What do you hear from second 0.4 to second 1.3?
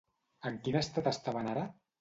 En quin estat